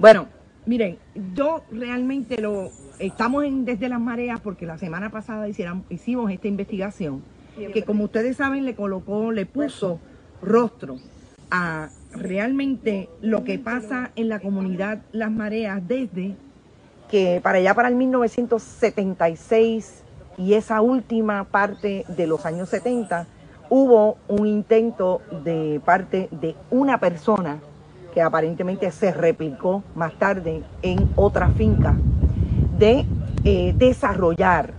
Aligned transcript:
Bueno, 0.00 0.26
miren, 0.64 0.98
yo 1.34 1.62
realmente 1.70 2.40
lo 2.40 2.70
estamos 2.98 3.44
en, 3.44 3.66
desde 3.66 3.90
las 3.90 4.00
mareas 4.00 4.40
porque 4.40 4.64
la 4.64 4.78
semana 4.78 5.10
pasada 5.10 5.46
hicieron, 5.46 5.84
hicimos 5.90 6.30
esta 6.30 6.48
investigación 6.48 7.22
que 7.74 7.84
como 7.84 8.04
ustedes 8.04 8.38
saben 8.38 8.64
le 8.64 8.74
colocó, 8.74 9.30
le 9.30 9.44
puso 9.44 10.00
rostro 10.40 10.96
a 11.50 11.90
realmente 12.12 13.10
lo 13.20 13.44
que 13.44 13.58
pasa 13.58 14.12
en 14.16 14.30
la 14.30 14.40
comunidad 14.40 15.02
Las 15.12 15.30
Mareas 15.30 15.86
desde 15.86 16.34
que 17.10 17.42
para 17.42 17.58
allá 17.58 17.74
para 17.74 17.88
el 17.88 17.96
1976 17.96 20.02
y 20.38 20.54
esa 20.54 20.80
última 20.80 21.44
parte 21.44 22.06
de 22.08 22.26
los 22.26 22.46
años 22.46 22.70
70 22.70 23.26
hubo 23.68 24.16
un 24.28 24.46
intento 24.46 25.20
de 25.44 25.78
parte 25.84 26.30
de 26.30 26.56
una 26.70 26.98
persona 26.98 27.60
que 28.12 28.22
aparentemente 28.22 28.90
se 28.90 29.12
replicó 29.12 29.82
más 29.94 30.14
tarde 30.14 30.62
en 30.82 31.08
otra 31.16 31.48
finca, 31.50 31.96
de 32.78 33.04
eh, 33.44 33.74
desarrollar 33.76 34.74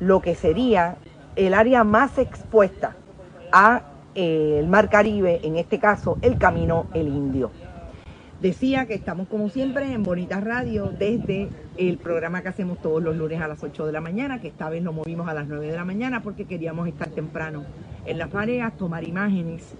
lo 0.00 0.20
que 0.20 0.34
sería 0.34 0.96
el 1.36 1.54
área 1.54 1.84
más 1.84 2.18
expuesta 2.18 2.96
a 3.52 3.82
eh, 4.14 4.58
el 4.60 4.66
Mar 4.66 4.90
Caribe, 4.90 5.40
en 5.42 5.56
este 5.56 5.78
caso 5.78 6.18
el 6.22 6.38
Camino 6.38 6.86
El 6.94 7.08
Indio. 7.08 7.50
Decía 8.40 8.86
que 8.86 8.94
estamos 8.94 9.26
como 9.26 9.48
siempre 9.48 9.92
en 9.92 10.04
Bonita 10.04 10.40
Radio 10.40 10.92
desde 10.96 11.48
el 11.76 11.98
programa 11.98 12.40
que 12.42 12.48
hacemos 12.48 12.78
todos 12.78 13.02
los 13.02 13.16
lunes 13.16 13.40
a 13.40 13.48
las 13.48 13.64
8 13.64 13.86
de 13.86 13.92
la 13.92 14.00
mañana, 14.00 14.40
que 14.40 14.48
esta 14.48 14.68
vez 14.68 14.82
lo 14.82 14.92
movimos 14.92 15.28
a 15.28 15.34
las 15.34 15.48
9 15.48 15.66
de 15.66 15.76
la 15.76 15.84
mañana 15.84 16.22
porque 16.22 16.44
queríamos 16.44 16.86
estar 16.86 17.08
temprano 17.08 17.64
en 18.06 18.18
las 18.18 18.32
mareas, 18.32 18.76
tomar 18.76 19.02
imágenes 19.02 19.74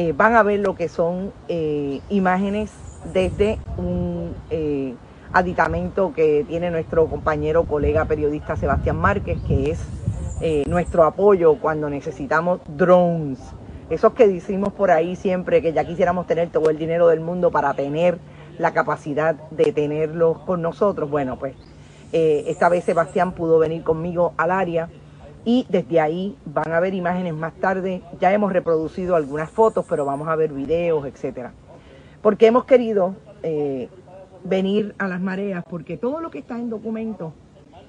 eh, 0.00 0.12
van 0.12 0.36
a 0.36 0.44
ver 0.44 0.60
lo 0.60 0.76
que 0.76 0.88
son 0.88 1.32
eh, 1.48 2.00
imágenes 2.08 2.70
desde 3.12 3.58
un 3.76 4.32
eh, 4.48 4.94
aditamento 5.32 6.12
que 6.14 6.44
tiene 6.46 6.70
nuestro 6.70 7.06
compañero, 7.06 7.64
colega 7.64 8.04
periodista 8.04 8.54
Sebastián 8.54 8.96
Márquez, 8.96 9.40
que 9.48 9.72
es 9.72 9.80
nuestro 10.68 11.02
apoyo 11.02 11.56
cuando 11.56 11.90
necesitamos 11.90 12.60
drones. 12.68 13.40
Esos 13.90 14.12
que 14.12 14.28
decimos 14.28 14.72
por 14.72 14.92
ahí 14.92 15.16
siempre 15.16 15.60
que 15.60 15.72
ya 15.72 15.84
quisiéramos 15.84 16.28
tener 16.28 16.50
todo 16.50 16.70
el 16.70 16.78
dinero 16.78 17.08
del 17.08 17.18
mundo 17.18 17.50
para 17.50 17.74
tener 17.74 18.20
la 18.56 18.72
capacidad 18.72 19.34
de 19.50 19.72
tenerlos 19.72 20.38
con 20.38 20.62
nosotros. 20.62 21.10
Bueno, 21.10 21.40
pues 21.40 21.56
esta 22.12 22.68
vez 22.68 22.84
Sebastián 22.84 23.32
pudo 23.32 23.58
venir 23.58 23.82
conmigo 23.82 24.32
al 24.36 24.52
área 24.52 24.88
y 25.48 25.64
desde 25.70 25.98
ahí 25.98 26.36
van 26.44 26.72
a 26.72 26.78
ver 26.78 26.92
imágenes 26.92 27.32
más 27.32 27.54
tarde. 27.54 28.02
Ya 28.20 28.34
hemos 28.34 28.52
reproducido 28.52 29.16
algunas 29.16 29.50
fotos, 29.50 29.86
pero 29.88 30.04
vamos 30.04 30.28
a 30.28 30.36
ver 30.36 30.52
videos, 30.52 31.06
etcétera. 31.06 31.54
Porque 32.20 32.48
hemos 32.48 32.66
querido 32.66 33.14
eh, 33.42 33.88
venir 34.44 34.94
a 34.98 35.08
las 35.08 35.22
mareas, 35.22 35.64
porque 35.70 35.96
todo 35.96 36.20
lo 36.20 36.30
que 36.30 36.40
está 36.40 36.58
en 36.58 36.68
documento 36.68 37.32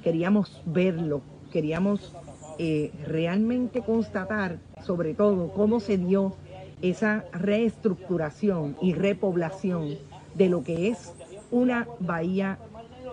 queríamos 0.01 0.61
verlo, 0.65 1.19
queríamos 1.51 2.15
eh, 2.59 2.93
realmente 3.05 3.81
constatar, 3.81 4.59
sobre 4.81 5.13
todo, 5.13 5.51
cómo 5.51 5.81
se 5.81 5.97
dio 5.97 6.35
esa 6.81 7.25
reestructuración 7.33 8.77
y 8.81 8.93
repoblación 8.93 9.97
de 10.33 10.47
lo 10.47 10.63
que 10.63 10.87
es 10.87 11.13
una 11.51 11.89
bahía 11.99 12.57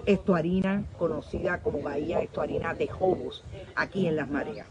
estuarina 0.07 0.85
conocida 0.99 1.59
como 1.59 1.83
Bahía 1.83 2.21
Estuarina 2.21 2.75
de 2.75 2.87
Jobos, 2.89 3.45
aquí 3.75 4.07
en 4.07 4.17
Las 4.17 4.31
Mareas. 4.31 4.67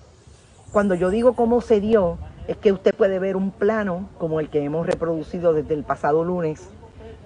Cuando 0.72 0.96
yo 0.96 1.10
digo 1.10 1.34
cómo 1.34 1.62
se 1.62 1.80
dio, 1.80 2.18
es 2.48 2.58
que 2.58 2.72
usted 2.72 2.94
puede 2.96 3.20
ver 3.20 3.36
un 3.36 3.52
plano 3.52 4.10
como 4.18 4.40
el 4.40 4.50
que 4.50 4.64
hemos 4.64 4.86
reproducido 4.88 5.54
desde 5.54 5.74
el 5.74 5.84
pasado 5.84 6.24
lunes 6.24 6.70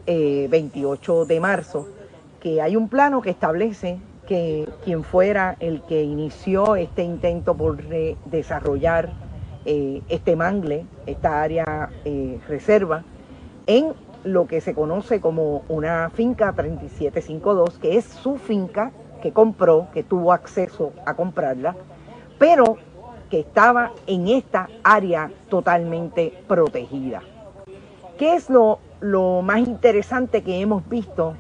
28 0.05 1.23
eh, 1.23 1.25
de 1.27 1.39
marzo, 1.39 1.87
que 2.39 2.61
hay 2.61 2.75
un 2.75 2.89
plano 2.89 3.21
que 3.21 3.29
establece 3.29 3.99
que 4.27 4.69
quien 4.83 5.03
fuera 5.03 5.55
el 5.59 5.81
que 5.81 6.03
inició 6.03 6.75
este 6.75 7.03
intento 7.03 7.55
por 7.55 7.83
desarrollar 8.25 9.11
eh, 9.65 10.01
este 10.07 10.35
mangle, 10.35 10.85
esta 11.05 11.41
área 11.41 11.89
eh, 12.05 12.39
reserva, 12.47 13.03
en 13.67 13.93
lo 14.23 14.47
que 14.47 14.61
se 14.61 14.73
conoce 14.73 15.21
como 15.21 15.63
una 15.69 16.09
finca 16.09 16.53
3752, 16.53 17.79
que 17.79 17.97
es 17.97 18.05
su 18.05 18.37
finca 18.37 18.91
que 19.21 19.31
compró, 19.31 19.87
que 19.93 20.03
tuvo 20.03 20.33
acceso 20.33 20.93
a 21.05 21.13
comprarla, 21.13 21.75
pero 22.37 22.77
que 23.29 23.41
estaba 23.41 23.91
en 24.07 24.27
esta 24.27 24.69
área 24.83 25.31
totalmente 25.49 26.33
protegida. 26.47 27.21
¿Qué 28.17 28.33
es 28.33 28.49
lo, 28.49 28.79
lo 29.01 29.41
más 29.41 29.59
interesante 29.59 30.41
que 30.41 30.59
hemos 30.59 30.87
visto 30.89 31.35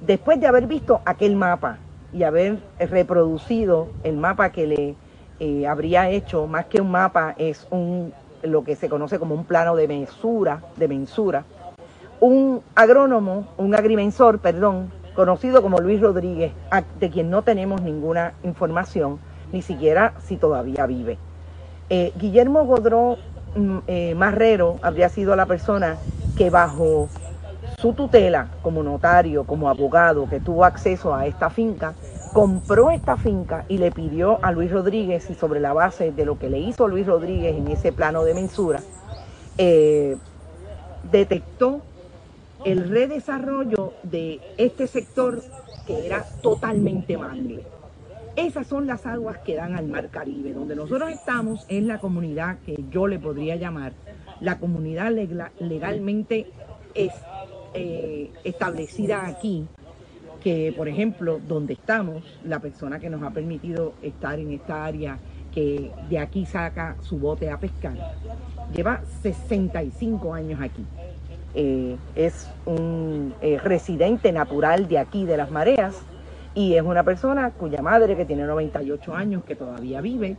después 0.00 0.40
de 0.40 0.46
haber 0.46 0.66
visto 0.66 1.00
aquel 1.04 1.36
mapa 1.36 1.78
y 2.12 2.22
haber 2.24 2.58
reproducido 2.78 3.88
el 4.02 4.16
mapa 4.16 4.50
que 4.50 4.66
le 4.66 4.96
eh, 5.38 5.66
habría 5.66 6.10
hecho, 6.10 6.46
más 6.46 6.66
que 6.66 6.80
un 6.80 6.90
mapa, 6.90 7.34
es 7.38 7.66
un, 7.70 8.12
lo 8.42 8.64
que 8.64 8.76
se 8.76 8.88
conoce 8.88 9.18
como 9.18 9.34
un 9.34 9.44
plano 9.44 9.76
de 9.76 9.88
mensura, 9.88 10.62
de 10.76 10.88
mensura, 10.88 11.44
un 12.20 12.62
agrónomo, 12.74 13.48
un 13.56 13.74
agrimensor, 13.74 14.38
perdón, 14.38 14.92
conocido 15.14 15.62
como 15.62 15.78
Luis 15.78 16.00
Rodríguez, 16.00 16.52
de 17.00 17.10
quien 17.10 17.30
no 17.30 17.42
tenemos 17.42 17.80
ninguna 17.82 18.34
información, 18.42 19.18
ni 19.52 19.62
siquiera 19.62 20.12
si 20.24 20.36
todavía 20.36 20.86
vive. 20.86 21.18
Eh, 21.88 22.12
Guillermo 22.16 22.64
Godró 22.64 23.16
mm, 23.56 23.78
eh, 23.86 24.14
Marrero 24.14 24.78
habría 24.82 25.08
sido 25.08 25.34
la 25.34 25.46
persona 25.46 25.96
que 26.36 26.50
bajo 26.50 27.08
su 27.78 27.94
tutela 27.94 28.48
como 28.62 28.82
notario, 28.82 29.44
como 29.44 29.68
abogado, 29.68 30.28
que 30.28 30.40
tuvo 30.40 30.64
acceso 30.64 31.14
a 31.14 31.26
esta 31.26 31.50
finca, 31.50 31.94
compró 32.32 32.90
esta 32.90 33.16
finca 33.16 33.64
y 33.68 33.78
le 33.78 33.90
pidió 33.90 34.38
a 34.42 34.52
Luis 34.52 34.70
Rodríguez, 34.70 35.28
y 35.30 35.34
sobre 35.34 35.58
la 35.58 35.72
base 35.72 36.12
de 36.12 36.24
lo 36.26 36.38
que 36.38 36.50
le 36.50 36.58
hizo 36.58 36.86
Luis 36.86 37.06
Rodríguez 37.06 37.56
en 37.56 37.68
ese 37.68 37.92
plano 37.92 38.24
de 38.24 38.34
mensura, 38.34 38.80
eh, 39.58 40.16
detectó 41.10 41.80
el 42.64 42.88
redesarrollo 42.88 43.94
de 44.02 44.40
este 44.58 44.86
sector 44.86 45.42
que 45.86 46.06
era 46.06 46.24
totalmente 46.42 47.16
mangle. 47.16 47.62
Esas 48.36 48.66
son 48.66 48.86
las 48.86 49.06
aguas 49.06 49.38
que 49.38 49.56
dan 49.56 49.74
al 49.74 49.88
Mar 49.88 50.08
Caribe. 50.08 50.52
Donde 50.52 50.76
nosotros 50.76 51.10
estamos 51.10 51.66
es 51.68 51.82
la 51.82 51.98
comunidad 51.98 52.58
que 52.64 52.82
yo 52.90 53.06
le 53.06 53.18
podría 53.18 53.56
llamar 53.56 53.92
la 54.40 54.58
comunidad 54.58 55.12
legalmente 55.60 56.46
es, 56.94 57.12
eh, 57.74 58.30
establecida 58.42 59.26
aquí, 59.26 59.66
que 60.42 60.72
por 60.76 60.88
ejemplo 60.88 61.38
donde 61.46 61.74
estamos, 61.74 62.24
la 62.44 62.58
persona 62.58 62.98
que 62.98 63.10
nos 63.10 63.22
ha 63.22 63.30
permitido 63.30 63.92
estar 64.02 64.38
en 64.38 64.52
esta 64.52 64.84
área, 64.84 65.18
que 65.52 65.90
de 66.08 66.18
aquí 66.18 66.46
saca 66.46 66.96
su 67.02 67.18
bote 67.18 67.50
a 67.50 67.58
pescar, 67.58 67.96
lleva 68.74 69.02
65 69.22 70.32
años 70.32 70.60
aquí. 70.60 70.84
Eh, 71.54 71.96
es 72.14 72.48
un 72.64 73.34
eh, 73.40 73.58
residente 73.58 74.30
natural 74.30 74.86
de 74.86 74.98
aquí, 74.98 75.24
de 75.24 75.36
las 75.36 75.50
mareas, 75.50 76.00
y 76.54 76.74
es 76.74 76.82
una 76.82 77.02
persona 77.02 77.50
cuya 77.50 77.82
madre, 77.82 78.16
que 78.16 78.24
tiene 78.24 78.44
98 78.44 79.14
años, 79.14 79.44
que 79.44 79.56
todavía 79.56 80.00
vive, 80.00 80.36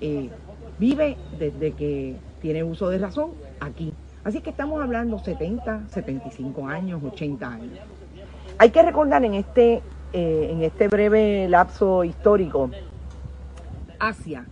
eh, 0.00 0.30
vive 0.78 1.16
desde 1.38 1.72
que 1.72 2.16
tiene 2.40 2.64
uso 2.64 2.88
de 2.88 2.98
razón 2.98 3.32
aquí. 3.60 3.92
Así 4.24 4.40
que 4.40 4.50
estamos 4.50 4.82
hablando 4.82 5.18
70, 5.18 5.88
75 5.88 6.66
años, 6.66 7.02
80 7.04 7.46
años. 7.46 7.78
Hay 8.56 8.70
que 8.70 8.82
recordar 8.82 9.22
en 9.24 9.34
este, 9.34 9.82
en 10.14 10.62
este 10.62 10.88
breve 10.88 11.46
lapso 11.48 12.04
histórico, 12.04 12.70
Asia, 13.98 14.46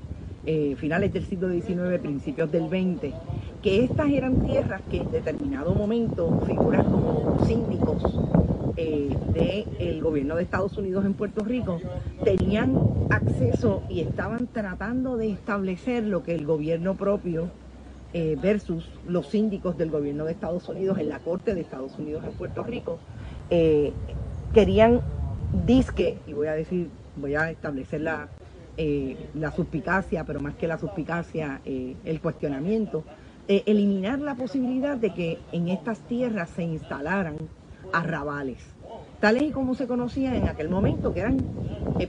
finales 0.77 1.13
del 1.13 1.25
siglo 1.25 1.49
XIX, 1.49 1.99
principios 2.03 2.53
del 2.53 2.69
XX, 2.69 3.15
que 3.63 3.85
estas 3.85 4.11
eran 4.11 4.43
tierras 4.43 4.83
que 4.91 4.99
en 4.99 5.11
determinado 5.11 5.75
momento 5.75 6.41
figuras 6.47 6.85
como 6.85 7.39
síndicos 7.47 8.03
eh, 8.77 9.17
del 9.77 10.03
gobierno 10.03 10.35
de 10.35 10.43
Estados 10.43 10.77
Unidos 10.77 11.05
en 11.05 11.15
Puerto 11.15 11.45
Rico 11.45 11.81
tenían 12.25 12.77
acceso 13.11 13.83
y 13.89 14.01
estaban 14.01 14.49
tratando 14.49 15.17
de 15.17 15.31
establecer 15.31 16.05
lo 16.05 16.25
que 16.25 16.35
el 16.35 16.45
gobierno 16.45 16.97
propio 16.97 17.51
eh, 18.15 18.37
versus 18.43 18.89
los 19.07 19.29
síndicos 19.29 19.79
del 19.79 19.91
gobierno 19.91 20.25
de 20.25 20.33
Estados 20.33 20.69
Unidos 20.69 20.99
en 20.99 21.09
la 21.09 21.21
Corte 21.21 21.55
de 21.55 21.61
Estados 21.61 21.97
Unidos 21.99 22.25
en 22.25 22.33
Puerto 22.33 22.65
Rico, 22.65 22.99
eh, 23.49 23.93
querían 24.53 25.01
disque, 25.67 26.19
y 26.27 26.33
voy 26.33 26.49
a 26.49 26.53
decir, 26.53 26.89
voy 27.17 27.37
a 27.37 27.51
establecer 27.51 28.01
la, 28.01 28.29
la 29.35 29.53
suspicacia, 29.53 30.25
pero 30.25 30.41
más 30.41 30.55
que 30.57 30.67
la 30.67 30.79
suspicacia, 30.79 31.61
el 31.65 32.21
cuestionamiento, 32.21 33.05
eliminar 33.49 34.19
la 34.21 34.35
posibilidad 34.35 34.97
de 34.97 35.13
que 35.13 35.39
en 35.53 35.69
estas 35.69 35.99
tierras 36.01 36.51
se 36.51 36.63
instalaran 36.63 37.37
arrabales, 37.93 38.59
tales 39.21 39.43
y 39.43 39.51
como 39.51 39.75
se 39.75 39.87
conocían 39.87 40.35
en 40.35 40.49
aquel 40.49 40.69
momento, 40.69 41.13
que 41.13 41.21
eran 41.21 41.39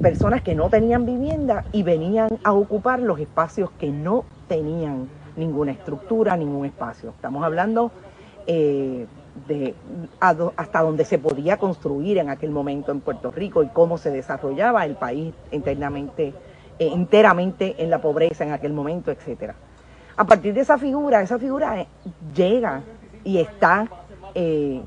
personas 0.01 0.41
que 0.41 0.55
no 0.55 0.69
tenían 0.69 1.05
vivienda 1.05 1.65
y 1.71 1.83
venían 1.83 2.29
a 2.43 2.53
ocupar 2.53 2.99
los 2.99 3.19
espacios 3.19 3.71
que 3.79 3.89
no 3.89 4.25
tenían 4.47 5.07
ninguna 5.35 5.71
estructura, 5.71 6.37
ningún 6.37 6.65
espacio. 6.65 7.09
Estamos 7.09 7.43
hablando 7.43 7.91
eh, 8.47 9.05
de 9.47 9.73
hasta 10.19 10.81
donde 10.81 11.05
se 11.05 11.17
podía 11.17 11.57
construir 11.57 12.19
en 12.19 12.29
aquel 12.29 12.51
momento 12.51 12.91
en 12.91 13.01
Puerto 13.01 13.31
Rico 13.31 13.63
y 13.63 13.67
cómo 13.67 13.97
se 13.97 14.11
desarrollaba 14.11 14.85
el 14.85 14.95
país 14.95 15.33
internamente, 15.51 16.33
eh, 16.77 16.89
enteramente 16.93 17.75
en 17.79 17.89
la 17.89 17.99
pobreza 17.99 18.43
en 18.43 18.51
aquel 18.51 18.73
momento, 18.73 19.11
etcétera. 19.11 19.55
A 20.15 20.25
partir 20.25 20.53
de 20.53 20.61
esa 20.61 20.77
figura, 20.77 21.21
esa 21.21 21.39
figura 21.39 21.81
eh, 21.81 21.87
llega 22.35 22.81
y 23.23 23.37
está 23.39 23.87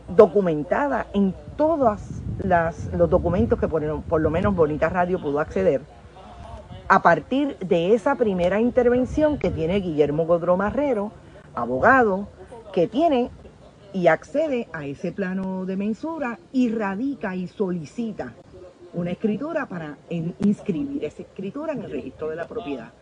documentada 0.09 1.07
en 1.15 1.33
todos 1.57 2.01
los 2.43 3.09
documentos 3.09 3.61
que 3.61 3.69
por, 3.69 4.03
por 4.03 4.21
lo 4.21 4.29
menos 4.29 4.57
Bonita 4.57 4.89
Radio 4.89 5.21
pudo 5.21 5.39
acceder 5.39 5.83
a 6.89 7.03
partir 7.03 7.59
de 7.59 7.95
esa 7.95 8.15
primera 8.15 8.61
intervención 8.61 9.39
que 9.39 9.51
tiene 9.51 9.81
Guillermo 9.81 10.25
Godró 10.25 10.57
Marrero, 10.57 11.11
abogado, 11.55 12.29
que 12.73 12.87
tiene 12.87 13.31
y 13.93 14.07
accede 14.07 14.69
a 14.73 14.87
ese 14.87 15.11
plano 15.11 15.65
de 15.65 15.77
mensura 15.77 16.39
y 16.53 16.69
radica 16.69 17.35
y 17.35 17.49
solicita 17.49 18.35
una 18.93 19.11
escritura 19.11 19.67
para 19.67 19.97
inscribir 20.11 21.05
esa 21.05 21.23
escritura 21.23 21.73
en 21.73 21.83
el 21.83 21.91
registro 21.91 22.29
de 22.29 22.37
la 22.37 22.47
propiedad. 22.47 22.93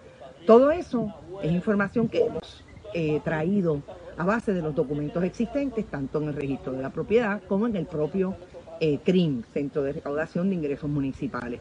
Todo 0.46 0.70
eso 0.70 1.12
es 1.42 1.50
información 1.52 2.08
que 2.08 2.26
hemos 2.26 2.64
eh, 2.92 3.20
traído 3.24 3.82
a 4.16 4.24
base 4.24 4.52
de 4.52 4.62
los 4.62 4.74
documentos 4.74 5.24
existentes, 5.24 5.86
tanto 5.86 6.20
en 6.20 6.28
el 6.28 6.34
registro 6.34 6.72
de 6.72 6.82
la 6.82 6.90
propiedad 6.90 7.42
como 7.48 7.66
en 7.66 7.76
el 7.76 7.86
propio 7.86 8.36
eh, 8.80 8.98
CRIM, 9.04 9.42
Centro 9.52 9.82
de 9.82 9.94
Recaudación 9.94 10.50
de 10.50 10.56
Ingresos 10.56 10.88
Municipales. 10.90 11.60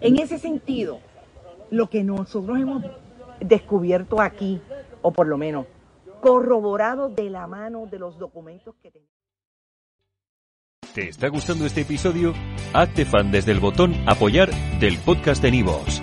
En 0.00 0.18
ese 0.18 0.38
sentido, 0.38 1.00
lo 1.70 1.90
que 1.90 2.02
nosotros 2.02 2.58
hemos 2.58 2.84
descubierto 3.40 4.20
aquí, 4.20 4.60
o 5.02 5.12
por 5.12 5.26
lo 5.26 5.36
menos 5.36 5.66
corroborado 6.20 7.08
de 7.08 7.30
la 7.30 7.46
mano 7.46 7.86
de 7.86 7.98
los 7.98 8.18
documentos 8.18 8.74
que 8.82 8.90
tenemos. 8.90 9.10
¿Te 10.94 11.08
está 11.08 11.28
gustando 11.28 11.66
este 11.66 11.82
episodio? 11.82 12.34
Hazte 12.72 13.04
fan 13.04 13.30
desde 13.30 13.52
el 13.52 13.60
botón 13.60 13.94
apoyar 14.06 14.50
del 14.80 14.98
podcast 14.98 15.40
de 15.42 15.52
Nivos. 15.52 16.02